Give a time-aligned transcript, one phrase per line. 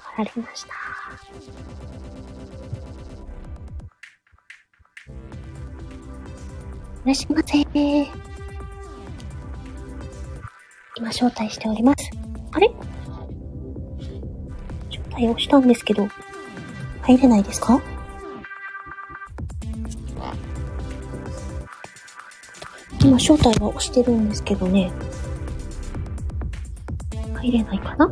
[0.00, 0.68] 貼られました。
[7.04, 7.58] いらっしゃいませ。
[10.96, 12.10] 今招待しております。
[12.52, 12.70] あれ？
[14.90, 16.08] 招待をしたんですけど、
[17.02, 17.80] 入れないですか？
[23.00, 24.90] 今招待は押してるんですけどね。
[27.44, 28.10] 入れないかな？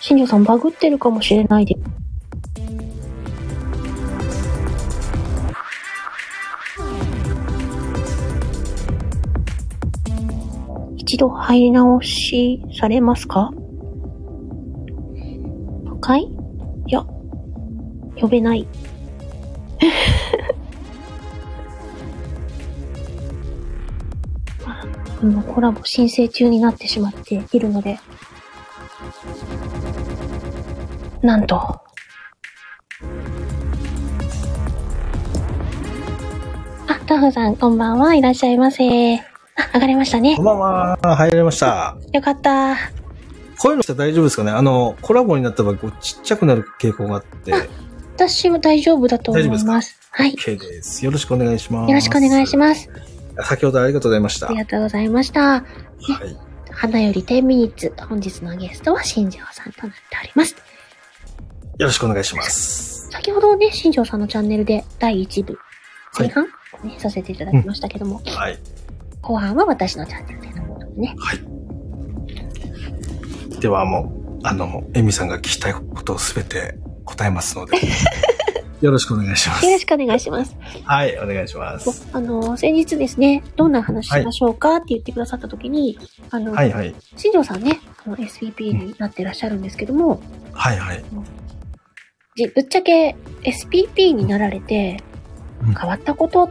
[0.00, 1.80] 新庄さんバグってるかもしれないです。
[10.96, 13.50] 一度入り直しされますか？
[15.86, 17.04] 深いいや、
[18.20, 18.66] 呼べない。
[25.28, 28.00] あの、コラボ申請中になってしまっているので、
[31.20, 31.80] なんと、あ、
[37.06, 38.14] タフさん、こんばんは。
[38.14, 39.16] いらっしゃいませ。
[39.16, 39.20] あ、
[39.74, 40.44] 上がれましたねこん。
[40.46, 40.98] ばんは。
[41.02, 41.98] 入られました。
[42.14, 42.76] よかった。
[43.58, 44.52] こういうのって大丈夫ですかね？
[44.52, 47.52] あの、コラボになった場合、こうちっちゃくなる傾向があって、
[48.14, 49.64] 私は大丈夫だと思います。
[49.66, 50.32] 大丈夫ですはい。
[50.32, 51.04] OK です。
[51.04, 51.90] よろしくお願いします。
[51.90, 52.88] よろしくお願いします。
[53.42, 53.48] す。
[53.48, 54.48] 先ほどありがとうございました。
[54.48, 55.40] ありがとうございました。
[55.40, 55.64] はい。
[56.70, 57.92] 花より10ミニッツ。
[58.08, 60.54] 本日のゲストは新庄さんとなっております。
[61.78, 63.08] よろしくお願いします。
[63.10, 65.58] 先ほどね、新庄さんのチャンネルで第1部、は
[66.24, 66.44] い前半、
[66.84, 68.58] ね、させていただきましたけども、はい。
[69.20, 71.14] 後半は私のチャンネルでのことでね。
[71.18, 71.38] はい。
[73.60, 77.76] ではもう、あの、エミさんが聞きたいことをすべて答えますので、
[78.80, 79.72] よろしくお願いしますよ。
[79.72, 80.56] ろしくお願いします。
[80.84, 82.08] はい、お願いします。
[82.12, 85.98] あの、先日ですね、どんな話しましょうかって言ってくださった時に、
[86.30, 86.94] あの、はいはい。
[87.16, 90.20] 新庄さんね、あの SPP になってらっしゃるんですけども、
[90.52, 91.04] はいはい。
[92.36, 95.02] じぶっちゃけ SPP になられて
[95.66, 96.48] うん変わったこと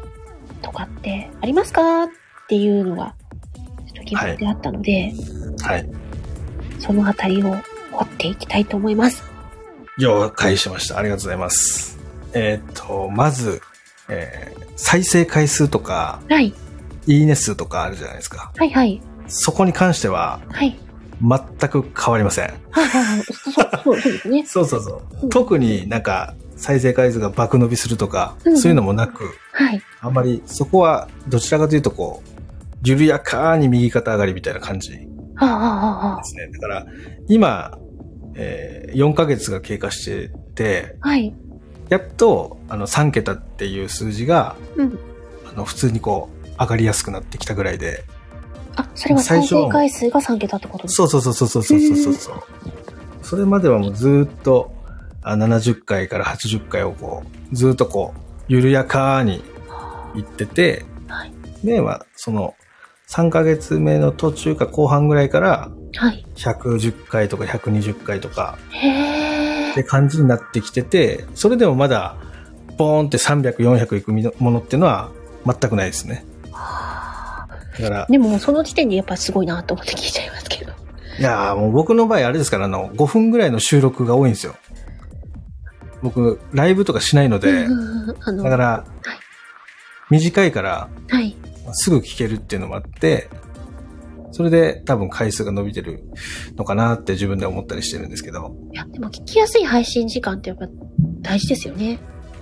[0.62, 2.10] とかってありますかっ
[2.50, 3.16] ていうのが
[3.86, 5.14] ちょっと疑問であったので、
[5.62, 5.90] はい。
[6.80, 7.56] そのあたりを
[7.92, 9.24] 掘っていきたいと思います。
[9.98, 10.98] 了解しました。
[10.98, 11.97] ありがとうございます。
[12.34, 13.62] えーっと、まず、
[14.10, 16.54] えー再生回数とか、はい。
[17.08, 18.52] いいね数とかあるじゃないですか。
[18.56, 19.02] はいはい。
[19.28, 20.78] そこに関しては、はい。
[21.20, 22.54] 全く変わりません。
[22.70, 23.24] はいはいはい。
[23.24, 24.46] そうそうそうですね。
[24.48, 25.02] そうそうそう。
[25.24, 29.82] うん特になんか、再生回数が爆伸びするとか、うんそういうのもなく、はい。
[30.02, 32.30] あんまりそこはどちらかというとこう、
[32.84, 35.00] 緩やかに右肩上がりみたいな感じで
[35.36, 36.48] はあ、はあはあはすね。
[36.54, 36.86] だから、
[37.28, 37.72] 今、
[38.36, 41.34] えー4ヶ月が経過してて、あ、はい。
[41.90, 45.00] やっと、あの、3桁っていう数字が、うん。
[45.50, 48.04] あの、普通にこう、上がりやすくなってきたぐらいで、
[48.76, 50.84] あ、それは再生回数が3桁ってこと？
[50.84, 52.44] ですかそうそうそうそうそうそうそうそう。
[53.24, 54.72] それまではもうずーっと、
[55.24, 59.44] あ70回から80回をこう、ずーっとこう、緩やかに
[60.14, 61.34] 行ってて、はい。
[61.64, 62.54] で、まあ、その、
[63.10, 66.26] 3ヶ月目の途中か後半ぐらいから、はい。
[66.36, 69.47] 110回とか120回とかへー。
[69.82, 72.18] って感じになってきてて、それでもまだ、
[72.78, 74.12] ボーンって300、400いく
[74.42, 75.12] ものっていうのは
[75.46, 76.26] 全くないですね。
[76.52, 80.74] だから、でもその時点でやっぱすごいなと思って聞いちゃいますけど。
[81.20, 84.56] いやーもう僕の場合あれですから、あの、5分ぐらいの収録が多いんですよ。
[86.02, 89.28] 僕、ライブとかしないので、うんあの、だから、はい
[90.10, 91.36] 短いから、はい。
[91.74, 93.30] すぐ聞けるっていうのもあって、
[94.38, 96.04] それで多分回数が伸びてる
[96.58, 98.56] のかなって自分で思ったりしてるんですけど。
[98.72, 100.68] いや、でも聞きやすい配信時間ってやっぱ
[101.22, 101.98] 大事ですよね。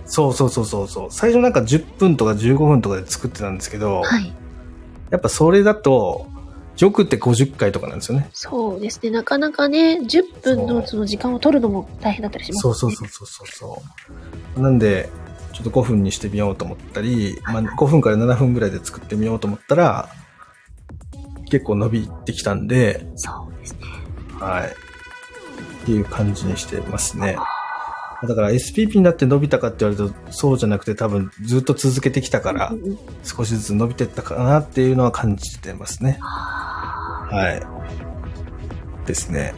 [0.06, 1.08] そうそうそうそうそう。
[1.10, 4.34] 最初なんか10分とか15分とかで作ってたんですけど、はい。
[5.10, 6.28] やっぱそれだと、
[6.78, 8.30] よくって50回とかなんですよね。
[8.34, 9.10] そうですね。
[9.10, 12.62] なかなかね、10分のその時間を取るのも大変だったりします、ね。
[12.62, 13.82] そうそうそうそうそうそ
[14.58, 14.62] う。
[14.62, 15.09] なんで、
[15.53, 20.09] ちょっと5分にしてみようと思ったり、まあ、5分から7分ぐらいで作ってみようと思ったら、
[21.55, 23.79] 結構伸びてきたんで、そうですね。
[24.41, 24.69] はい。
[25.84, 27.37] っていう感じにしてますね。
[28.28, 32.73] だから SPP になって伸びたかって言われるとそうじゃなくて多分ずっと続けてきたから
[33.23, 36.17] 少しずつ伸びてったかなっていうのは感じてますね。
[36.19, 37.63] ははい。
[39.07, 39.53] ですね。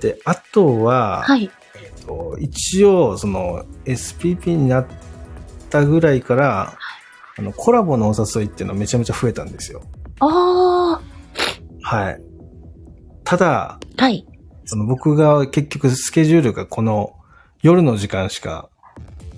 [0.00, 1.50] で、あとは、い。
[1.74, 4.86] えっと一応その SPP になっ
[5.68, 6.78] たぐらいから、
[7.36, 9.82] あのコラボのお誘いっていうのはめちゃめちゃ増えたんですよ。
[10.20, 11.00] あ
[11.88, 12.20] はい。
[13.24, 14.02] ただ、あ。
[14.02, 14.26] はい。
[14.66, 17.14] その僕が結局スケジュールがこの
[17.62, 18.68] 夜の時間しか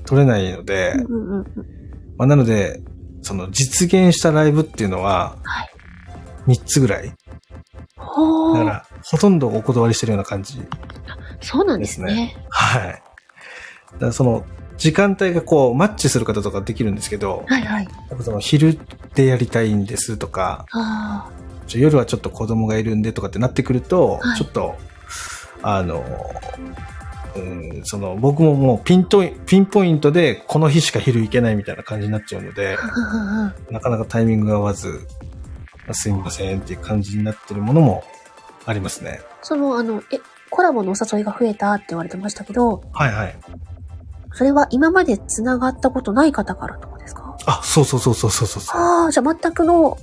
[0.05, 1.45] 取れないので、うんうんうん。
[2.19, 2.83] まあ、なので、
[3.23, 5.71] その実現したライブっていうのははい。
[6.49, 7.15] 3つぐらい
[7.97, 8.59] ほー。
[8.59, 10.61] だから、ほとんどお断りしてるような感じ。
[11.41, 12.37] そうなんですね。
[12.49, 12.83] はい。
[12.83, 13.03] だか
[14.07, 14.45] らその、
[14.77, 17.89] 時間帯がこう、マッチする方とかできるんですけど、はいはい。
[18.23, 18.77] その昼
[19.15, 20.67] でやりたいんですとか、
[21.71, 24.77] あちょ夜はちょっと子供がいるんでとかってなってくると、はいちょっと、
[25.63, 26.05] あの、
[27.37, 32.77] うん、その、僕ももうピントピンポイントでこの日しか昼行けないみたいな感じになっちゃうので
[33.71, 35.07] なかなかタイミングが合わず、
[35.89, 38.03] あすいませんっていう感じになってるものも
[38.67, 39.21] ありますね。
[39.43, 40.21] その、あの、え、
[40.51, 43.39] コラボのお誘いが増えたって言われてましたけど、はいはい。
[44.33, 47.37] それは今まで繋がったことない方からとかですか？
[47.47, 48.81] あ、そうそうそうそうそうそうそう。
[48.81, 49.99] ああ、じゃあ全くの、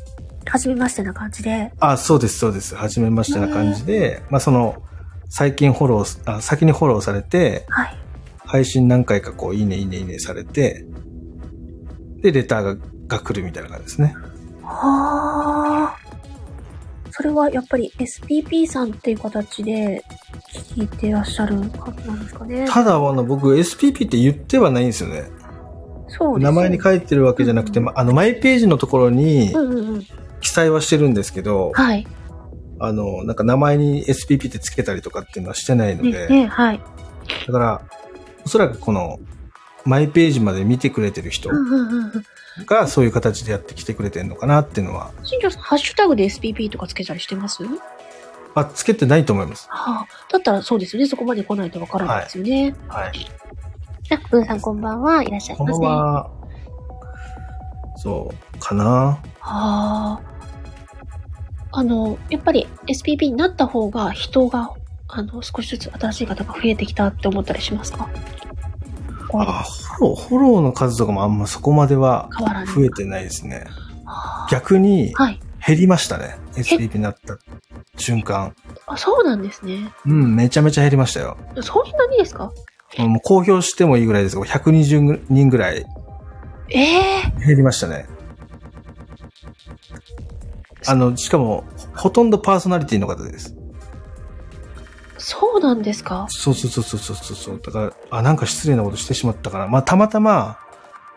[0.50, 1.72] 初めましてな感じで。
[1.80, 2.76] あ、そうですそうです。
[2.76, 4.82] はじめましてな感じで、まあその、
[5.30, 7.98] 最近フォロー、あ先にフォローされて、はい。
[8.46, 10.86] 配信何回かこう、いいねいいねいいねされて、
[12.22, 12.76] で、レターが
[13.08, 14.16] が来るみたいな感じですね。
[14.64, 15.98] はあ。
[17.12, 20.04] それはやっぱり SPP さんっていう形で
[20.76, 22.68] 聞いてらっしゃる感じなんですかね。
[22.70, 25.24] ただ、あの、僕、SPP って言ってはないんですよね。
[26.10, 30.08] そうです名前に書いてるわけじゃなくて、まあの、マイページのところにうんうんうん。
[30.42, 32.08] 記載はしてるんですけど、はい。
[32.80, 36.82] あの、なんか名前に SPP ってつけたりとかっていうのはしてないのね、で、ね、はい。
[37.48, 37.82] だから、
[38.46, 39.20] おそらくこの、
[39.86, 41.50] マイページまで見てくれてる人。
[42.66, 47.64] がそういう形でやってきてくれてるのかなっていうのは、新庄さん、ハッシュタグで SPP とかつけたりしてます？
[48.56, 49.68] あ、つけてないと思います。
[49.70, 50.08] はあ。
[50.32, 51.08] だったらそうですよね。
[51.08, 52.76] そこまで来ないとわからないですよね。
[52.88, 53.28] はい。
[54.10, 55.22] あ、ブーさんこんばんは。
[55.22, 55.86] いらっしゃいこんばんませ。
[55.88, 56.32] はは。
[58.08, 59.20] そう、かな。
[59.42, 60.20] あ。
[61.74, 64.72] あの、やっぱり SPP になった方が人が、
[65.10, 68.08] あの、少しずつ新しい方が増えてきたって思ったりしますか？
[69.34, 69.64] あ、
[69.98, 72.30] フォロー、フォローの数とかもあんまそこまでは。
[72.74, 73.66] 増えてないですね。
[74.06, 75.40] はあ逆にはい。
[75.66, 76.38] 減りましたね。
[76.54, 77.38] SPP になった
[77.98, 78.56] 瞬間。
[78.86, 79.92] あ、そうなんですね。
[80.06, 81.36] うん、めちゃめちゃ減りましたよ。
[81.62, 82.54] そんなにですか？
[83.00, 85.86] もう公表してもいいぐらいですが、120人ぐらい
[86.70, 88.06] ええ減りましたね。
[90.88, 91.64] あの、しかも、
[91.96, 93.56] ほとんどパーソナリティの方です。
[95.18, 96.28] そうなんですか？
[96.30, 97.62] そうそうそうそうそうそう。
[97.62, 99.68] だから、あ、なんか失礼なことしてしまったかな。
[99.68, 100.60] まあ、たまたま、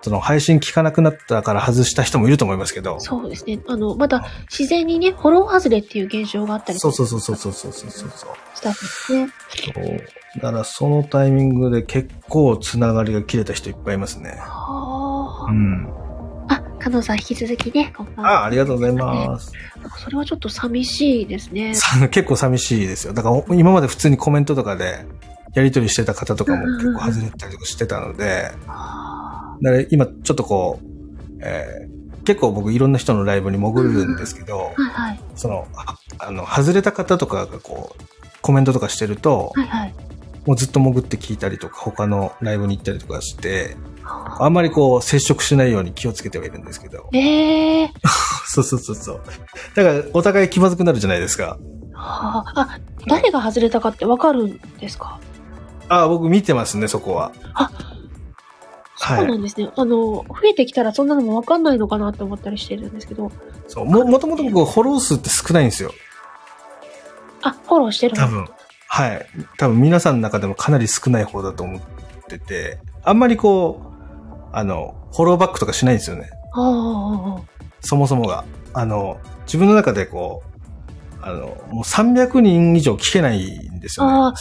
[0.02, 2.98] その配信聞かなくなったから外した人もいると思いますけど。
[3.00, 3.60] そうですね。
[3.68, 8.10] あの、まだ自然にね、フォロー外れっていう現象があったりそうそうそうそうそうそうそうそう。
[8.54, 9.28] したんですね。
[9.74, 10.00] そう。
[10.36, 14.30] だからそのタイミングで結構つながりが切れた人いっぱいいますね。
[14.38, 15.50] はあ。
[15.50, 15.88] うん。
[16.48, 18.32] あ、加納さん引き続きね、こんばんは。
[18.42, 19.52] あ、ありがとうございます。
[19.80, 21.74] なんかそれはちょっと寂しいですね。
[21.74, 23.12] さ結構寂しいですよ。
[23.12, 25.04] だから今まで普通にコメントとかで
[25.54, 35.20] やり取りしてた方とかも結構外れたりとかしてたので、はだから今ちょっとこう、えー結構僕いろんな人のライブに潜るんですけど、あはいはい。
[35.36, 38.02] その、ああの、外れた方とかがこう、
[38.42, 39.94] コメントとかしてると、はいはい。
[40.46, 43.74] もうずっと潜って聞いたりとか、他のライブに行ったりとかして、
[44.04, 47.08] あんまりこう、接触しないように気をつけてはいるんですけど。
[47.14, 47.90] ええー。
[48.46, 49.20] そうそうそうそう。
[49.74, 51.56] だから、お互い気まずくなるじゃないですか。
[51.94, 55.18] はあ、あ、誰が外れたかってわかるんですか？
[55.90, 57.32] あ僕見てますね、そこは。
[57.54, 58.00] はい
[59.02, 59.70] そうなんですね。
[59.76, 63.32] あの、増えてきたらそんなのもわかんないのかなって思ったりしてるんですけど。
[63.66, 63.86] そう。
[63.86, 65.90] も、もともと僕、フォロー数って少ないんですよ。
[67.40, 68.46] あ、フォローしてる多分。
[68.88, 69.26] はい。
[69.56, 71.80] 多分皆さんの中でもかなり少ない方だと思っ
[72.28, 76.28] てて、あんまりこう、あの、フォローバックとかしないんですよね。
[76.52, 77.42] ああ、
[77.80, 78.44] そもそもが。
[78.74, 80.59] あの、自分の中でこう、
[81.22, 84.32] あの、もう300人以上聞けないんですよ。
[84.32, 84.36] ね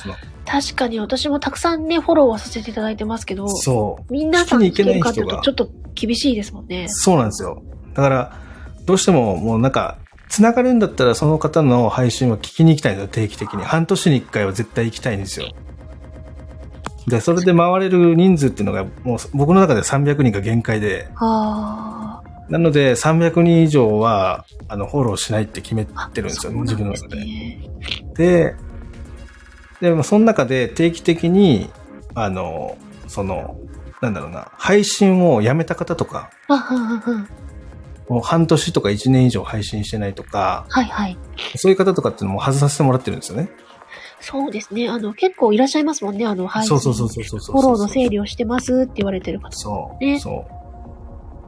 [0.46, 4.12] 確かに私もたくさんね、フォローはさせていただいてますけど、そう。
[4.12, 6.88] みんなさん聞けるかっていちょっと厳しいですもんね。
[6.90, 7.62] そうなんですよ。
[7.94, 8.36] だから、
[8.86, 13.64] どうしてももうなんか、繋がるんだったらその方の配信は聞きに行きたいんですよ、定期的に。
[13.64, 15.48] 半年に一回は絶対行きたいんですよ。
[17.08, 22.09] で、それで回れる人数っていうのが、もう僕の中で300人が限界で、あ
[22.50, 26.10] なので300人以上は、あの、フォローしないって決めあ。
[26.14, 27.24] てるんですよ、そうなんです自分の中で。
[27.24, 27.70] ね。
[28.16, 28.56] で、
[29.82, 31.70] でもその中で定期的に、
[32.16, 32.78] あの、
[33.08, 33.58] その、
[34.02, 36.32] なんだろうな、配信をやめた方とか、
[38.08, 41.18] もう半年とか1年以上配信してないとか、はいはい。
[41.56, 43.50] そういう方とかっていうのも外させてもらってるんですよね。
[44.22, 44.90] そうですね。
[44.90, 46.26] あの、結構いらっしゃいますもんね。
[46.26, 46.66] あの、はい。
[46.66, 47.62] そうそうそうそうそうそう。
[47.62, 49.52] フォローの整理をしてますって言われてる方。
[49.52, 50.59] そう、ねそう。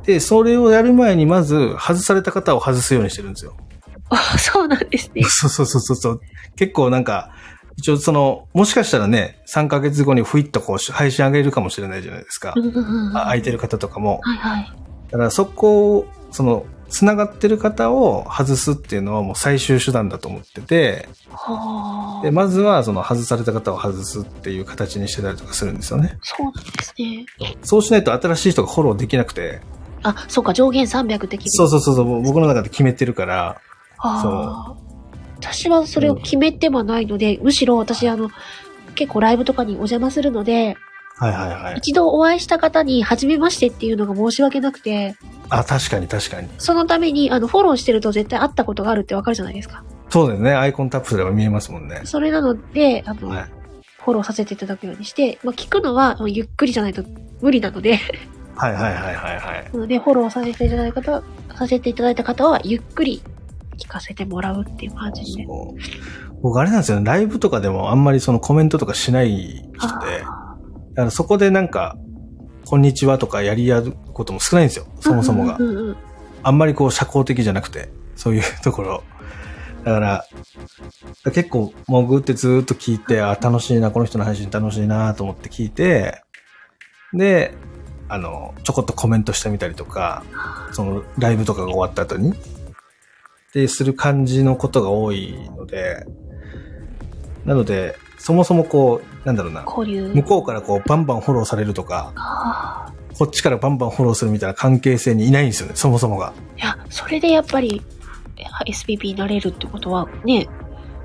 [0.05, 3.55] で、それをやる前にまず外された方を外すようにしてるんですよ。
[4.09, 5.23] あ、そうなんですね。
[5.29, 6.21] そうそうそうそうそう。
[6.55, 7.31] 結構なんか、
[7.77, 12.59] 一応その、もしかしたらね、3ヶ月後にふいっとこう配信上げるかもしれないじゃないですかう。
[12.59, 14.19] んうんうんあ空いてる方とかも。
[14.23, 14.73] はいはい。
[15.11, 22.23] だからそこを、その、繋がってる方を外すっていうのはもう最終手段だと思ってて、はあ。
[22.23, 26.17] で、まずはその外された方を外すっていう形にしてたりとかするんですよね。
[26.21, 27.25] そうなんですね。
[27.63, 29.61] そうしないと新しい人がフォローできなくて、
[30.03, 31.51] あ、そうか、上限300的に。
[31.51, 33.57] そうそうそうそう、僕の中で決めてるから、
[33.97, 34.75] ああ。
[35.37, 38.29] 私はそれを決めてはないので、むしろ私、あの、
[38.95, 40.75] 結構ライブとかにお邪魔するので、
[41.17, 41.77] はいはいはい。
[41.77, 45.15] 一度お会いした方に、初めましてっていうのが申し訳なくて、
[45.49, 46.49] あ、確かに確かに。
[46.57, 49.83] そのために、あの、フォローしてると絶対会ったことがあるってわかるじゃないですか。
[50.09, 50.53] そうだよね。
[50.53, 52.01] アイコンタップすれば見えますもんね。
[52.05, 53.45] それなので、あの、はい。
[53.99, 57.03] フォローさせていただくようにして、まあ、聞くのはゆっくりじゃないと
[57.41, 57.99] 無理なので、
[58.61, 59.39] はいはいはいはい
[59.73, 59.87] はい。
[59.87, 61.23] で、フォローさせていただいた方、
[61.57, 63.23] させていただいた方は、ゆっくり
[63.77, 65.47] 聞かせてもらうっていう感じで。
[66.43, 67.05] 僕あれなんですよね。
[67.05, 70.57] ライブとかでもあんまりそのコメントとかしない人で、あ
[70.91, 71.97] だからそこでなんか、
[72.65, 74.85] こんにちはとかやり合うことも少ないんですよ。
[74.97, 75.63] ーそもそもがう。
[75.63, 75.97] んうんうん
[76.43, 79.03] あんまりこう社交的じゃなくて、そういうところ。
[79.83, 80.25] だから、
[81.31, 86.23] 結構潜ってずーっと聞いて、あ、楽しいな、この人の配信楽しいなと思って聞いて、
[87.13, 87.53] で、
[88.11, 90.25] あの、ちょこっとコメントしてみたりとか、
[90.73, 92.33] そのライブとかが終わった後に、
[93.53, 96.05] で、する感じのことが多いので、
[97.45, 100.11] なので、そもそもこう、なんだろうな、交流。
[100.13, 106.33] 向こうからこうバンバンフォローされるとか、あこっちからバンバンフォローするみたいな関係性にいないんですよね、そもそもが。
[106.57, 107.81] ーいや、それでやっぱり、
[108.35, 110.49] え SPP になれるってことは、ね、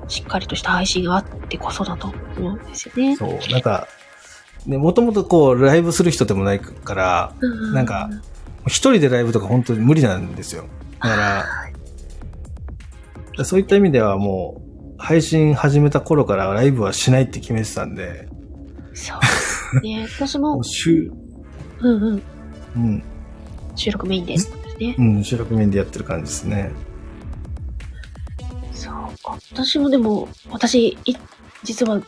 [0.09, 3.15] しっかりとした配信があってこそだと思うんですよね。
[3.15, 3.87] そう、なんか、
[4.67, 8.09] ね、もともとこう、ライブする人でもないから、ううなんか、
[8.65, 10.65] 一人でライブとか本当に無理なんですよ。
[11.01, 11.45] だか
[13.37, 18.27] ら、そういった意味ではもう、配信始めた頃からライブはしないって決めてたんで、
[18.93, 19.13] そ
[19.75, 20.05] うね。
[20.17, 21.11] 私ももう、週、
[21.79, 22.23] うんうん、
[22.75, 23.03] うん、
[23.75, 24.35] 収録メインで
[24.79, 24.95] ね。
[24.97, 26.71] うん、収録面でやってる感じですね。
[28.73, 28.93] そう
[29.23, 29.37] か。
[29.53, 31.15] 私もでも、私、い
[31.63, 32.01] 実は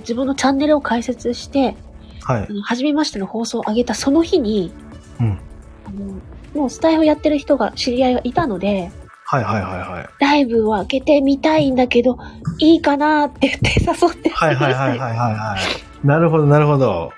[0.00, 1.76] 自分のチャンネルを開設して、
[2.22, 4.72] はい初めましての放送を上げたその日に、
[5.20, 5.38] うん。
[5.86, 8.90] あのもうスタイフやってる人が、知り合いがいたので、
[9.24, 10.24] はいはいはいはい。
[10.24, 12.18] ライブを開けてみたいんだけど、
[12.58, 15.56] いいかなって言って誘ってはいはいはいはいはいは
[16.02, 16.06] い。
[16.06, 17.12] なるほどなるほど。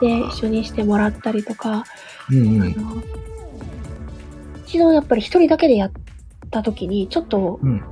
[0.00, 1.84] で、一緒にしてもらったりとか、
[2.30, 3.04] うんうん。
[4.66, 5.92] 一度やっぱり一人だけでやっ
[6.50, 7.82] た時に、ちょっとうん。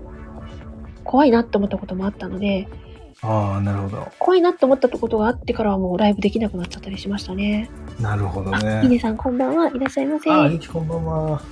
[1.04, 2.69] 怖いなって思ったこともあったので、
[3.23, 4.12] ああ、なるほど。
[4.19, 7.71] 怖いなって思ったことがあってからはもうライブできなくなっちゃったりしましたね。
[8.00, 8.81] なるほどあ、ね。
[8.83, 9.69] ミネさんこんばんは。
[9.69, 10.31] いらっしゃいませ。
[10.31, 11.43] ああ、ゆきこんばんは。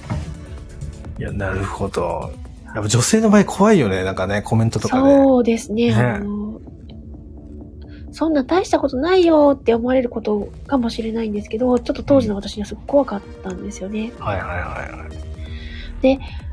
[1.19, 2.33] いや、なるほど。
[2.75, 4.03] やっぱ女性の場合怖いよね。
[4.03, 5.15] なんかね、コメントとかで。
[5.15, 5.89] そうですね。
[5.89, 6.61] ねあの、
[8.11, 14.13] そんな大したことないよって思われることかもしれないんですけど、ちょっと当時の私にはすごく怖かったんですよね。
[14.19, 16.50] はいはいはいはい。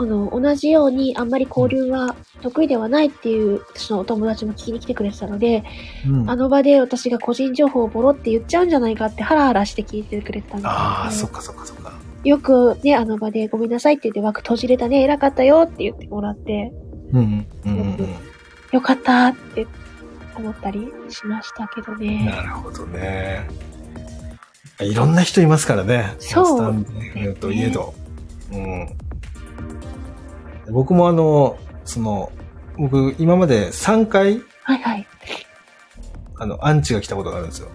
[0.00, 5.62] あの、同じようにあんまり交流は得意ではないっていう私のお友達も聞きに来てくれてたので、
[6.08, 11.92] うん、あの場で私が個人情報をボロって言っちゃうんじゃないかってハラハラして聞いてくれてたんですああ、けどそっかそっかそっか。
[12.24, 16.72] よくね、あの場でごめんなさいって言って枠閉じれたね、偉かったよって言ってもらって、
[17.12, 19.66] うんうんうよかったって
[20.34, 21.98] 思ったりしましたけどうん。
[21.98, 22.24] ね。
[22.24, 23.48] なるほどね。
[24.80, 26.14] いろんな人いますからね。
[26.18, 27.92] そうスタンド FM といえど。
[28.52, 28.88] うん。
[30.70, 32.32] 僕もあの、その、
[32.78, 35.06] 僕今まで3回、はいはい。
[36.38, 37.68] あの、アンチが来たことがあるんですよ。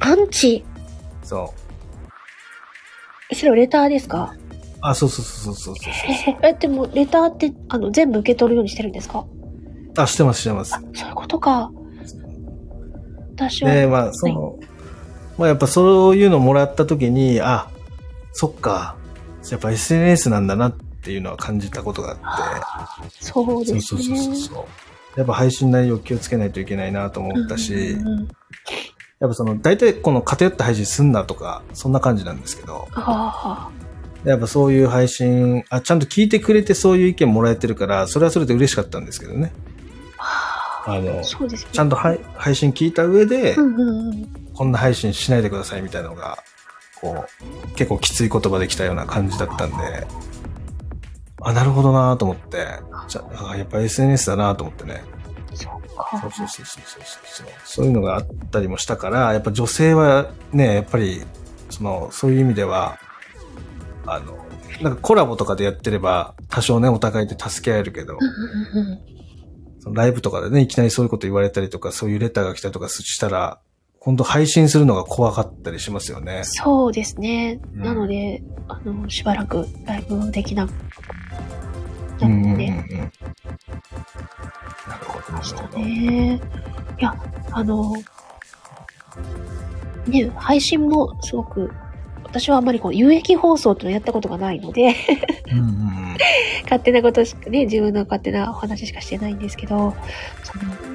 [0.00, 0.64] アンチ、
[1.22, 1.54] そ
[3.30, 3.34] う。
[3.34, 4.34] それはレターですか？
[4.82, 6.36] あ、そうそうそうそうそうそう。
[6.42, 9.24] え、でもレターってあの全部受け取るようにしてるんですか？
[9.96, 11.70] あ、してますしてますあ。、そういうことか。
[13.36, 14.58] 私は、で、まあ、その、
[15.38, 17.68] まあやっぱそういうのもらった時に、あ、
[18.32, 18.96] そっか、
[19.50, 23.80] やっぱ SNS なんだなっていうのは感じたことがあって、そうですね。
[23.80, 24.60] そうそうそうそ
[25.16, 25.18] う。
[25.18, 28.28] やっぱ配信内容気をつけないといけないなと思ったし、うんうんうん
[29.20, 33.70] やっぱその、大体この偏った配信すんなとか、そんな感じなんですけど、あ
[34.24, 39.52] やっぱそういう配信、あ、ちゃんと聞いてくれてそういう意見もらえてるから、それはそれで嬉しかったんですけどね。
[40.16, 41.22] あ、あの、ね。
[41.22, 44.26] ちゃんと配配信聞いた上で、うんうんうん。
[44.54, 46.38] こんな配信しないでくださいみたいなのが、
[46.98, 50.06] こう、結構きつい言葉できたような感じだったんで、
[51.42, 52.66] あ、なるほどなと思って、
[53.08, 55.02] じゃあ、やっぱ SNS だなと思ってね。
[55.54, 56.08] そうか。
[56.20, 57.46] そうそうそうそうそうそう。
[57.64, 61.22] そういうのがあったりもしたから、やっぱ女性はね、やっぱり、
[61.70, 62.98] その、そういう意味では、
[64.06, 64.38] あの、
[64.82, 68.18] なんかコラボとかでやってれば、多少ね、お互いで助け合えるけど、
[69.80, 73.60] そのライブとかでね、いきなりそういうこと言われたりとか、そういうレターが来たりとかしたら、
[74.00, 76.40] 今度配信するのが怖かったりしますよね。
[76.44, 77.60] そうですね。
[77.74, 80.70] うんなので、あの、しばらくライブできなく
[82.20, 82.56] なうんうんうんうん。
[82.56, 82.72] な
[84.98, 85.78] るほど、なましたるほど。
[85.80, 86.40] ね。
[86.98, 87.14] いや、
[87.52, 87.94] あの、
[90.06, 91.70] ね、配信もすごく、
[92.24, 94.94] 私はあんまりこう、有益放送っていうのをやったことがないので、
[95.52, 96.00] うんうんうん
[96.64, 99.94] 勝手なことしかね、自分の勝手なお話しかしてないんですけど、
[100.44, 100.89] その、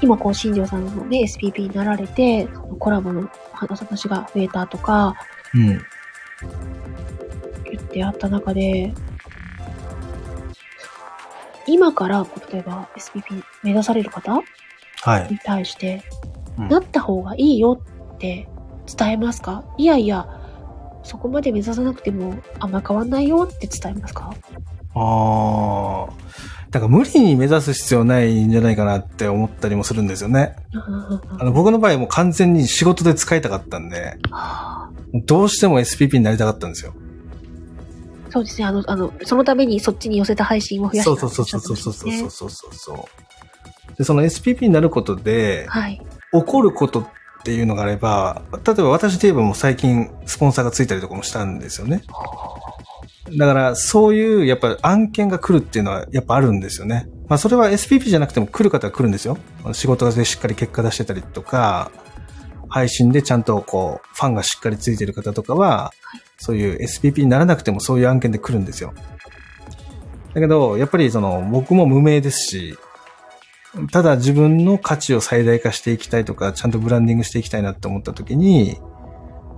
[0.00, 2.46] 今こう、新庄さんのね、SPP になられて、
[2.78, 5.14] コラボの話が増えたとか、
[5.54, 5.66] うん。
[7.64, 8.92] 言ってあった中で、
[11.66, 14.40] 今から、例えば SPP 目指される方
[15.02, 15.28] はい。
[15.30, 16.02] に対して、
[16.58, 17.80] うんなった方がいいよ
[18.14, 18.48] って
[18.96, 19.62] 伝えますか？
[19.76, 20.26] いやいや、
[21.04, 24.34] そこまで目指さなくてもあんま変わんないよって伝えますか？
[24.94, 26.12] ああ。
[26.70, 30.56] だから無理に目指す必要ないんじゃないかなって思ったりもするんですよね。
[31.38, 36.94] あの僕の場合もう完全に仕事で使いたかったんで、はあどうしても SPP になりたかったんですよ。
[38.30, 38.66] そうですね。
[38.66, 43.08] あの、あの、そのためにそっちに寄せた配信を増やしたそうそうそうそうそうそうねそうそうそうそ
[43.92, 43.96] う。
[43.96, 46.00] で、その SPP になることで、はい。
[46.32, 47.06] 起こることっ
[47.42, 52.02] ていうのがあれば、例えば私で言えばもう最近スポンサーがついたりとかもしたんですよね。
[53.36, 57.08] だからそういうやっぱ案件が来るっていうのはやっぱあるんですよね。
[57.28, 59.38] まあそれは SPP じゃなくても来る方は来るんですよ。
[59.72, 61.90] 仕事でしっかり結果出してたりとか、
[62.68, 65.92] 配信でちゃんとこうファンがしっかりついてる方とかは、
[66.38, 68.94] そういう SPP にならなくてもそういう案件で来るんですよ。
[70.34, 72.78] だけど、やっぱりその僕も無名ですし、
[73.92, 78.78] ただ自分の価値を最大化していきたいとか、ちゃんとブランディングしていきたいなって思った時に、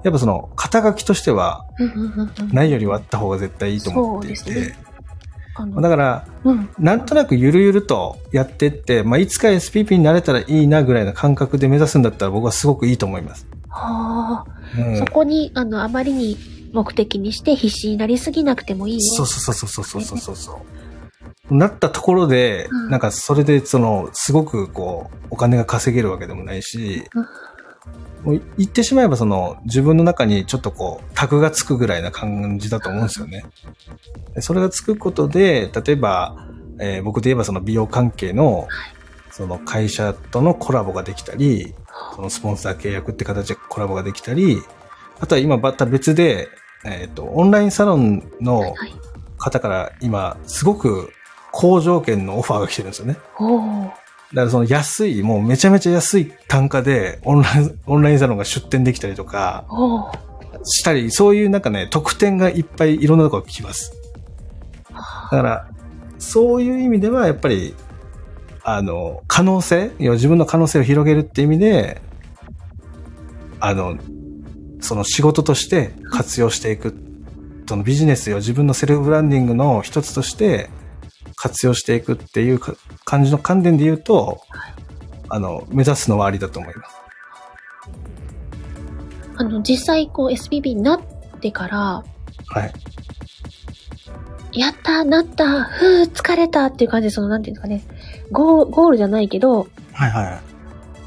[0.03, 1.67] やっぱその肩書きとしては
[2.53, 4.75] ないよりはあった方が絶対いいと思っていて、ね、
[5.81, 13.47] だから、うん、なんとなくゆるゆるとやってって、まあ、いつか SPP になれたらいいなぐらいの感覚で目指すんだったら僕はすごくいいと思います。
[13.69, 16.37] はあ、うん、そこにあのあまりに
[16.73, 20.53] 目的にして必死になりすぎなくてもいいよそうそうそうそうそうそうそ
[21.51, 27.05] う、ね、なったところで、うん、なんかそれでそのすごくこうお金が稼げるわけでもないし、
[28.23, 33.45] もう言ってしまえばその、自分の中にちょっとこう、タグがつくぐらいな感じだと思うんですよね。
[34.35, 36.47] でそれがつくことで、例えば、
[36.79, 38.69] えー僕で言えばその美容関係の、
[39.31, 41.75] その会社とのコラボができたり、
[42.15, 44.61] そのスポンサー契約って形でコラボができたり、
[45.21, 46.49] あとは今また別で、
[46.85, 48.75] えっ、と、オンラインサロンのはい。
[49.41, 51.13] 方から今、すごく
[51.51, 53.17] 高条件のオファーが来てるんですよね。
[54.31, 59.65] だからその安い、もうめちゃめちゃ安い単価でオンライン、オンラインサロンが出店できたりとか。
[60.65, 63.93] したり、そういうなんかね、特典がいっぱいいろんなところ来ます。
[64.93, 64.99] だ
[65.31, 65.69] から、
[66.19, 67.75] そういう意味ではやっぱり、
[68.63, 72.01] あの、可能性、要は自分の可能性を広げるって意味で、
[73.59, 73.97] あの、
[74.81, 76.95] その仕事として活用していく。
[77.67, 80.71] そのビジネスを自分のセルフブランディングの一つとして
[81.43, 82.75] 活用していくっていうか
[83.07, 84.43] 感じの観点で言うと、
[85.31, 86.97] あの、目指すのはありだと思います。
[89.37, 91.01] あの、実際、こう、SPP になっ
[91.41, 92.05] てから、
[92.49, 92.67] は
[94.53, 94.59] い。
[94.61, 97.85] やったなったふぅ、疲れたっていう感じで、その、なんていうんですかね、
[98.31, 100.41] ゴーゴールじゃないけど、はいは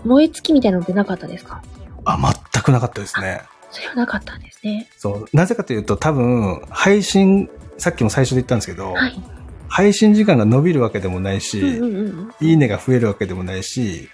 [0.03, 0.07] い。
[0.07, 1.61] 燃え尽きみたいなのってなかったですか？
[2.05, 2.17] あ、
[2.53, 3.41] 全くなかったですね。
[3.69, 4.89] それはなかったんですね。
[4.97, 5.25] そう。
[5.31, 9.21] なぜかというと多分、配信、さっきも最初で言ったんですけど、はい。
[9.75, 12.47] 配信時間が伸びるわけでもないし、うんうんうん。
[12.47, 14.07] いいねが増えるわけでもないし、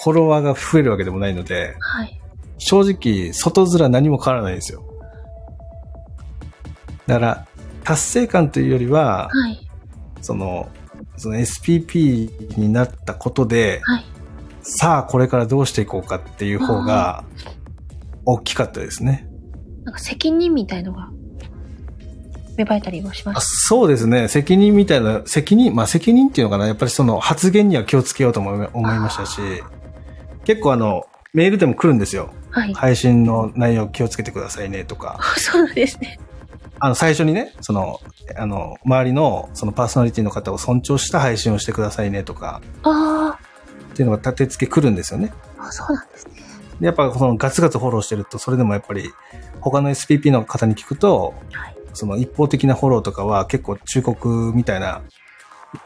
[0.00, 2.20] フォロワーが増えるわけでもないので、はい。
[2.58, 4.84] 正直、外面何も変わらないんですよ。
[7.08, 7.46] だから、
[7.82, 9.68] 達成感というよりは、はい。
[10.22, 10.68] その、
[11.16, 14.04] その SPP になったことで、はい。
[14.62, 17.24] さあこれからどうしていこうかっていう方が、
[18.24, 19.28] 大きかったですね。
[19.82, 21.10] なんか責任みたいのが、
[22.56, 24.28] 芽生えたりもしまあしそうですね。
[24.28, 26.66] 責任みたいな、責任、まあ責任っていうのかな。
[26.66, 29.40] やっぱりその発言には気をつけようと思い思いましたし、
[30.44, 32.32] 結構あの、メールでも来るんですよ。
[32.52, 32.60] た。
[32.60, 32.74] はい。
[32.74, 35.18] 配信の内容気をつけてくださいねとか。
[35.36, 36.18] そうなんですね。
[36.78, 38.00] あの、最初にね、その、
[38.36, 43.38] あの、周りの、そのパーソナリティの方を尊重した配信をしてくださいねとか、あ
[43.92, 45.32] っていうのが立て付け来るんですよね。
[45.56, 46.32] ーあ、そうなんですね。
[46.80, 49.10] でやっぱそのガツガツフォローしてると、それでもやっぱり、
[49.60, 51.73] 他の SPP の方に聞くと、はい。
[51.94, 55.02] その一方的なフォローとかは結構忠告みたいな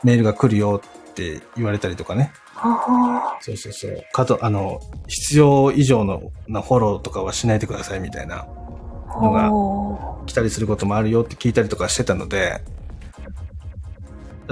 [0.03, 2.33] メールが来るよって言われたりとかね。
[2.57, 4.05] あそうそうそう。
[4.13, 8.47] かと、あの、必要以上のなフォローとかはしないでくださいみたいな
[9.09, 9.21] あ。
[9.21, 12.63] のが来たりすることもあるよって聞いたりとかしてたので、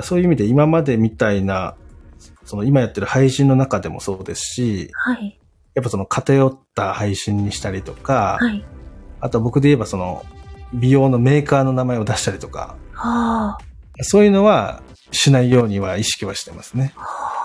[0.02, 1.76] そういう意味で今までみたいな、
[2.44, 5.38] その今やってる配信の中でもそうですし、はい。
[5.74, 8.64] やっぱその偏った配信にしたりとか、はい。
[9.20, 10.24] あと僕で言えばその、
[10.76, 13.58] 美容のメーカーの名前を出したりとか、はあ。
[14.02, 16.92] そういうのはしないようには意識はしてますね。
[16.96, 17.36] は